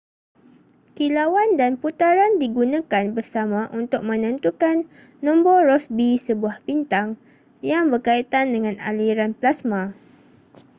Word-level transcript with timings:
kilauan 0.97 1.49
dan 1.61 1.73
putaran 1.83 2.33
digunakan 2.43 3.05
bersama 3.17 3.61
untuk 3.79 4.01
menentukan 4.09 4.77
nombor 5.25 5.59
rossby 5.69 6.09
sebuah 6.27 6.55
bintang 6.67 7.09
yang 7.71 7.85
berkaitan 7.93 8.45
dengan 8.55 8.75
aliran 8.89 9.31
plasma 9.39 9.83